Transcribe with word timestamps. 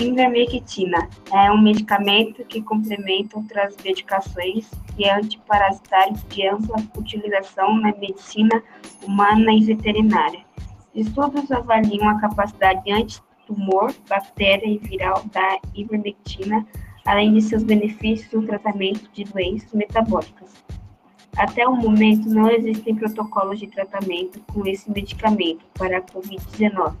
Ivermectina 0.00 1.08
é 1.32 1.50
um 1.50 1.60
medicamento 1.60 2.44
que 2.44 2.62
complementa 2.62 3.36
outras 3.36 3.76
medicações 3.84 4.70
e 4.96 5.04
é 5.04 5.12
antiparasitário 5.12 6.14
de 6.28 6.46
ampla 6.46 6.76
utilização 6.96 7.76
na 7.78 7.92
medicina 7.96 8.62
humana 9.02 9.52
e 9.52 9.64
veterinária. 9.64 10.38
Estudos 10.94 11.50
avaliam 11.50 12.08
a 12.08 12.20
capacidade 12.20 12.88
anti-tumor, 12.92 13.92
bactéria 14.08 14.68
e 14.68 14.78
viral 14.78 15.24
da 15.32 15.58
ivermectina, 15.74 16.64
além 17.04 17.34
de 17.34 17.42
seus 17.42 17.64
benefícios 17.64 18.32
no 18.32 18.46
tratamento 18.46 19.10
de 19.12 19.24
doenças 19.24 19.72
metabólicas. 19.72 20.64
Até 21.36 21.66
o 21.66 21.74
momento, 21.74 22.28
não 22.28 22.48
existem 22.48 22.94
protocolos 22.94 23.58
de 23.58 23.66
tratamento 23.66 24.40
com 24.52 24.64
esse 24.64 24.88
medicamento 24.92 25.64
para 25.74 25.98
a 25.98 26.02
Covid-19 26.02 26.94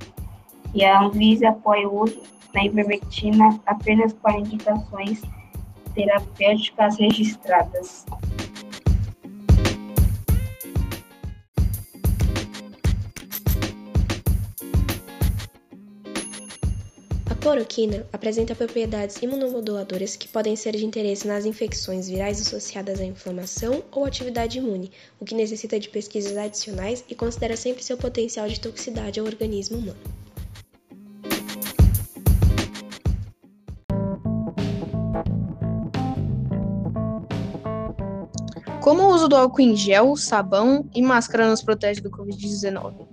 e 0.74 0.84
a 0.84 1.02
Anvisa 1.02 1.48
apoia 1.48 1.88
o 1.88 2.04
uso 2.04 2.20
da 2.52 2.64
ivermectina 2.64 3.60
apenas 3.66 4.12
para 4.14 4.38
indicações 4.38 5.22
terapêuticas 5.94 6.98
registradas. 6.98 8.06
A 17.30 17.34
cloroquina 17.34 18.06
apresenta 18.12 18.54
propriedades 18.54 19.20
imunomoduladoras 19.22 20.16
que 20.16 20.28
podem 20.28 20.56
ser 20.56 20.76
de 20.76 20.84
interesse 20.84 21.26
nas 21.26 21.44
infecções 21.44 22.08
virais 22.08 22.40
associadas 22.40 23.00
à 23.00 23.04
inflamação 23.04 23.82
ou 23.92 24.04
atividade 24.04 24.58
imune, 24.58 24.90
o 25.20 25.24
que 25.24 25.34
necessita 25.34 25.78
de 25.78 25.88
pesquisas 25.88 26.36
adicionais 26.36 27.04
e 27.08 27.14
considera 27.14 27.56
sempre 27.56 27.82
seu 27.82 27.96
potencial 27.96 28.48
de 28.48 28.60
toxicidade 28.60 29.20
ao 29.20 29.26
organismo 29.26 29.78
humano. 29.78 30.17
Como 38.80 39.02
o 39.02 39.14
uso 39.14 39.28
do 39.28 39.36
álcool 39.36 39.60
em 39.60 39.76
gel, 39.76 40.16
sabão 40.16 40.88
e 40.94 41.02
máscara 41.02 41.48
nos 41.48 41.62
protege 41.62 42.00
do 42.00 42.10
Covid-19? 42.10 43.06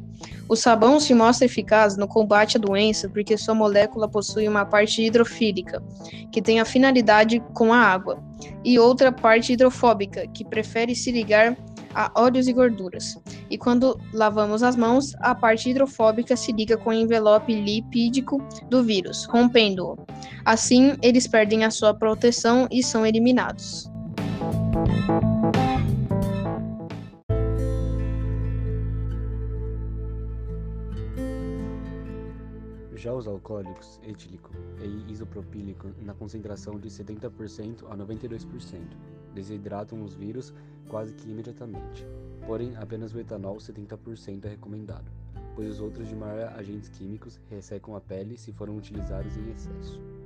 O 0.47 0.55
sabão 0.55 0.99
se 0.99 1.13
mostra 1.13 1.45
eficaz 1.45 1.97
no 1.97 2.07
combate 2.07 2.57
à 2.57 2.59
doença 2.59 3.09
porque 3.09 3.35
sua 3.35 3.55
molécula 3.55 4.07
possui 4.07 4.47
uma 4.47 4.63
parte 4.63 5.02
hidrofílica, 5.02 5.83
que 6.31 6.41
tem 6.41 6.59
a 6.59 6.66
finalidade 6.66 7.41
com 7.55 7.73
a 7.73 7.80
água, 7.80 8.23
e 8.63 8.77
outra 8.77 9.11
parte 9.11 9.53
hidrofóbica, 9.53 10.27
que 10.27 10.45
prefere 10.45 10.95
se 10.95 11.11
ligar 11.11 11.57
a 11.95 12.11
óleos 12.16 12.47
e 12.47 12.53
gorduras. 12.53 13.17
E 13.50 13.57
quando 13.57 14.00
lavamos 14.13 14.61
as 14.61 14.75
mãos, 14.75 15.13
a 15.19 15.33
parte 15.33 15.69
hidrofóbica 15.69 16.35
se 16.35 16.52
liga 16.52 16.77
com 16.77 16.91
o 16.91 16.94
envelope 16.94 17.53
lipídico 17.53 18.38
do 18.69 18.83
vírus, 18.83 19.25
rompendo-o. 19.25 19.97
Assim, 20.45 20.95
eles 21.02 21.25
perdem 21.25 21.63
a 21.63 21.72
sua 21.72 21.94
proteção 21.94 22.67
e 22.69 22.83
são 22.83 23.03
eliminados. 23.05 23.89
Já 32.95 33.13
os 33.13 33.27
alcoólicos 33.27 33.99
etílico 34.03 34.49
e 34.81 35.11
isopropílico, 35.11 35.89
na 36.01 36.16
concentração 36.16 36.79
de 36.79 36.89
70% 36.89 37.83
a 37.88 37.95
92%, 37.95 38.79
desidratam 39.33 40.03
os 40.03 40.16
vírus 40.16 40.51
quase 40.89 41.13
que 41.13 41.29
imediatamente. 41.29 42.03
Porém, 42.47 42.75
apenas 42.75 43.13
o 43.13 43.19
etanol 43.19 43.57
70% 43.57 44.45
é 44.45 44.49
recomendado, 44.49 45.11
pois 45.55 45.69
os 45.69 45.79
outros 45.81 46.07
de 46.07 46.16
maior 46.16 46.53
agentes 46.57 46.89
químicos 46.89 47.39
ressecam 47.47 47.95
a 47.95 48.01
pele 48.01 48.38
se 48.38 48.51
forem 48.51 48.75
utilizados 48.75 49.38
em 49.38 49.51
excesso. 49.51 50.24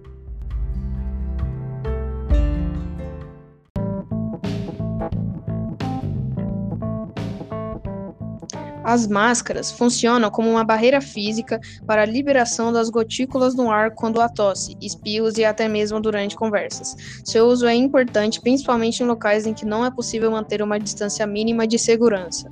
As 8.90 9.06
máscaras 9.06 9.72
funcionam 9.72 10.32
como 10.32 10.50
uma 10.50 10.64
barreira 10.64 11.00
física 11.00 11.60
para 11.86 12.02
a 12.02 12.06
liberação 12.08 12.74
das 12.74 12.90
gotículas 12.90 13.56
no 13.56 13.70
ar 13.70 13.92
quando 13.94 14.20
há 14.20 14.28
tosse, 14.28 14.76
espirros 14.82 15.38
e 15.38 15.46
até 15.46 15.68
mesmo 15.68 16.02
durante 16.02 16.36
conversas. 16.36 16.96
Seu 17.24 17.46
uso 17.46 17.68
é 17.68 17.76
importante 17.76 18.42
principalmente 18.42 19.04
em 19.04 19.06
locais 19.06 19.46
em 19.46 19.54
que 19.54 19.64
não 19.64 19.86
é 19.86 19.92
possível 19.92 20.32
manter 20.32 20.64
uma 20.64 20.80
distância 20.80 21.28
mínima 21.28 21.68
de 21.68 21.78
segurança. 21.78 22.50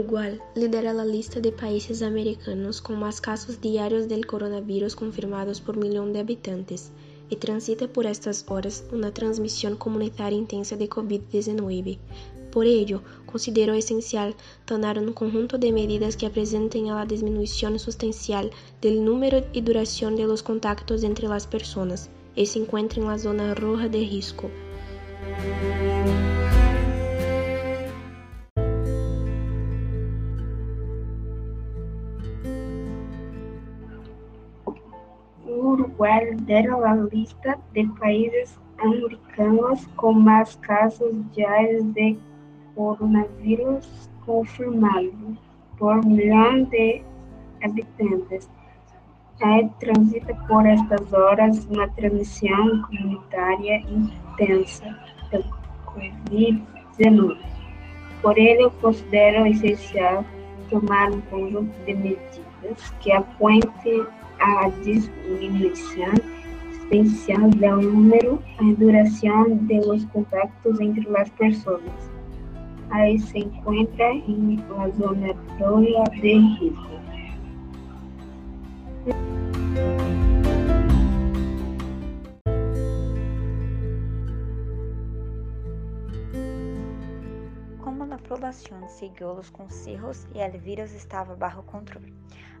Uruguay 0.00 0.38
lidera 0.54 0.92
a 0.92 1.04
lista 1.04 1.40
de 1.40 1.52
países 1.52 2.00
americanos 2.00 2.80
con 2.80 2.98
más 2.98 3.20
casos 3.20 3.60
diarios 3.60 4.08
del 4.08 4.24
coronavirus 4.26 4.96
confirmados 4.96 5.60
por 5.60 5.76
millón 5.76 6.14
de 6.14 6.20
habitantes 6.20 6.90
y 7.28 7.36
transita 7.36 7.86
por 7.86 8.06
estas 8.06 8.46
horas 8.48 8.84
una 8.92 9.12
transmisión 9.12 9.76
comunitaria 9.76 10.38
intensa 10.38 10.74
de 10.76 10.88
COVID-19. 10.88 11.98
Por 12.50 12.64
ello, 12.64 13.02
considero 13.26 13.74
esencial 13.74 14.34
tomar 14.64 14.98
un 14.98 15.12
conjunto 15.12 15.58
de 15.58 15.70
medidas 15.70 16.16
que 16.16 16.24
apresenten 16.24 16.88
a 16.88 17.04
disminución 17.04 17.78
sustancial 17.78 18.50
del 18.80 19.04
número 19.04 19.44
y 19.52 19.60
duración 19.60 20.16
de 20.16 20.24
los 20.24 20.42
contactos 20.42 21.02
entre 21.04 21.28
las 21.28 21.46
personas 21.46 22.08
y 22.34 22.46
se 22.46 22.58
encuentra 22.58 23.02
en 23.02 23.08
la 23.08 23.18
zona 23.18 23.54
roja 23.54 23.88
de 23.90 23.98
risco. 23.98 24.48
Uruguay 35.80 36.30
lidera 36.30 36.74
a 36.74 36.94
lista 36.94 37.58
de 37.72 37.86
países 37.98 38.58
americanos 38.78 39.86
com 39.96 40.12
mais 40.12 40.54
casos 40.56 41.14
diários 41.32 41.84
de 41.94 42.18
coronavírus 42.74 44.10
confirmados 44.26 45.38
por 45.78 46.04
milhão 46.04 46.64
de 46.64 47.02
habitantes. 47.62 48.48
É 49.40 49.66
transita 49.80 50.34
por 50.46 50.66
estas 50.66 51.12
horas 51.14 51.64
uma 51.66 51.88
transmissão 51.88 52.82
comunitária 52.82 53.82
intensa 53.88 54.84
da 55.32 55.40
Covid-19. 55.86 57.38
Por 58.20 58.36
eu 58.36 58.70
considero 58.82 59.46
essencial 59.46 60.22
tomar 60.70 61.10
um 61.10 61.20
conjunto 61.22 61.78
de 61.84 61.94
medidas 61.94 62.94
que 63.00 63.12
apontem 63.12 64.06
a 64.38 64.68
diminución 64.68 66.14
exponencial 66.90 67.50
del 67.50 67.92
número 67.92 68.42
y 68.60 68.74
duración 68.74 69.66
de 69.66 69.84
los 69.86 70.04
contactos 70.06 70.80
entre 70.80 71.08
las 71.10 71.30
personas. 71.30 72.10
Ahí 72.90 73.18
se 73.18 73.38
encuentra 73.38 74.10
en 74.10 74.56
la 74.76 74.90
zona 74.98 75.34
de 75.52 76.04
risco. 76.20 76.90
Como 88.10 88.18
a 88.18 88.24
população 88.24 88.88
seguiu 88.88 89.30
os 89.34 89.50
conselhos 89.50 90.26
e 90.34 90.44
o 90.44 90.60
vírus 90.60 90.92
estava 90.92 91.36
bajo 91.36 91.62
controle. 91.62 92.12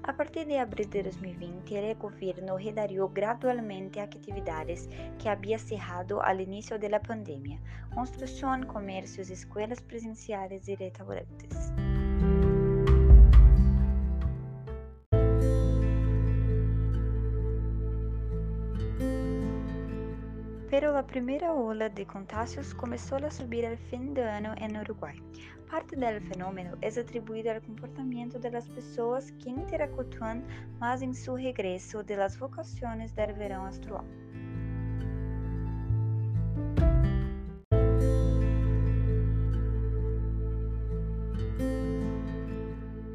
A 0.04 0.12
partir 0.12 0.44
de 0.44 0.56
abril 0.56 0.88
de 0.88 1.02
2020, 1.02 1.74
o 1.92 1.96
governo 1.96 2.54
redaria 2.54 3.04
gradualmente 3.08 3.98
atividades 3.98 4.88
que 5.18 5.28
havia 5.28 5.58
cerrado 5.58 6.20
ao 6.20 6.38
início 6.38 6.78
da 6.78 7.00
pandemia: 7.00 7.58
construção, 7.92 8.62
comércios, 8.62 9.28
escolas 9.28 9.80
presenciais 9.80 10.68
e 10.68 10.76
restaurantes. 10.76 11.89
Pero 20.70 20.96
a 20.96 21.02
primeira 21.02 21.52
ola 21.52 21.88
de 21.90 22.04
contágios 22.04 22.72
começou 22.72 23.18
a 23.26 23.30
subir 23.30 23.66
ao 23.66 23.76
fim 23.76 24.14
do 24.14 24.20
ano 24.20 24.54
em 24.56 24.78
Uruguai. 24.78 25.16
Parte 25.68 25.96
do 25.96 26.20
fenômeno 26.28 26.78
é 26.80 26.86
atribuído 26.86 27.50
ao 27.50 27.60
comportamento 27.60 28.38
das 28.38 28.68
pessoas 28.68 29.32
que 29.32 29.50
interactuam 29.50 30.44
mais 30.78 31.02
em 31.02 31.12
seu 31.12 31.34
regresso 31.34 32.04
das 32.04 32.36
vocações 32.36 33.10
do 33.10 33.34
verão 33.34 33.64
astral. 33.64 34.04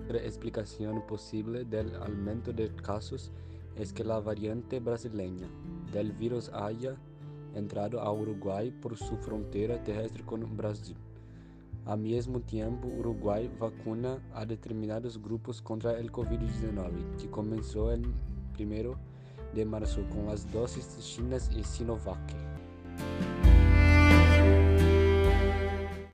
Outra 0.01 0.27
explicação 0.27 0.99
possível 1.07 1.63
do 1.63 2.03
aumento 2.03 2.51
de 2.51 2.67
casos 2.83 3.31
é 3.77 3.85
que 3.85 4.03
a 4.03 4.19
variante 4.19 4.77
brasileira 4.77 5.47
del 5.93 6.11
vírus 6.11 6.49
haya 6.53 6.97
entrado 7.55 7.99
ao 7.99 8.19
Uruguai 8.19 8.71
por 8.81 8.97
sua 8.97 9.17
fronteira 9.17 9.77
terrestre 9.79 10.23
com 10.23 10.35
o 10.35 10.47
Brasil. 10.47 10.95
Ao 11.85 11.95
mesmo 11.97 12.39
tempo, 12.39 12.87
o 12.87 12.99
Uruguai 12.99 13.49
vacuna 13.59 14.21
a 14.33 14.43
determinados 14.43 15.17
grupos 15.17 15.59
contra 15.59 15.91
o 15.91 16.09
Covid-19, 16.09 17.15
que 17.17 17.27
começou 17.27 17.93
em 17.93 18.01
1 18.59 18.95
de 19.53 19.65
março 19.65 20.03
com 20.05 20.29
as 20.29 20.43
doses 20.45 20.97
chinas 21.03 21.49
e 21.55 21.63
Sinovac. 21.63 22.54